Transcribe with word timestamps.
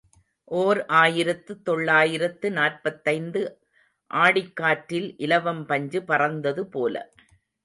ஓர் 0.51 0.85
ஆயிரத்து 0.93 1.61
தொள்ளாயிரத்து 1.61 2.51
நாற்பத்தைந்து 2.51 3.43
ஆடிக் 4.11 4.55
காற்றில் 4.55 5.17
இலவம் 5.17 5.65
பஞ்சு 5.65 6.03
பறந்தது 6.03 6.65
போல. 6.67 6.95